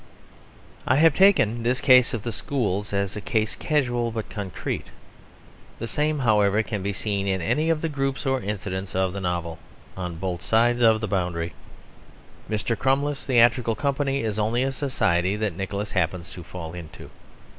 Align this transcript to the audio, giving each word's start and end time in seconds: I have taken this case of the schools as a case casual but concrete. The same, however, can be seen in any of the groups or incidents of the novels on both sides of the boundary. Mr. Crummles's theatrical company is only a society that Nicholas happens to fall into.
I 0.87 0.95
have 0.95 1.13
taken 1.13 1.61
this 1.61 1.79
case 1.79 2.11
of 2.15 2.23
the 2.23 2.31
schools 2.31 2.91
as 2.91 3.15
a 3.15 3.21
case 3.21 3.53
casual 3.55 4.09
but 4.09 4.31
concrete. 4.31 4.87
The 5.77 5.85
same, 5.85 6.17
however, 6.17 6.63
can 6.63 6.81
be 6.81 6.91
seen 6.91 7.27
in 7.27 7.39
any 7.39 7.69
of 7.69 7.81
the 7.81 7.87
groups 7.87 8.25
or 8.25 8.41
incidents 8.41 8.95
of 8.95 9.13
the 9.13 9.21
novels 9.21 9.59
on 9.95 10.15
both 10.15 10.41
sides 10.41 10.81
of 10.81 11.01
the 11.01 11.07
boundary. 11.07 11.53
Mr. 12.49 12.75
Crummles's 12.75 13.27
theatrical 13.27 13.75
company 13.75 14.21
is 14.21 14.39
only 14.39 14.63
a 14.63 14.71
society 14.71 15.35
that 15.35 15.55
Nicholas 15.55 15.91
happens 15.91 16.31
to 16.31 16.41
fall 16.41 16.73
into. 16.73 17.11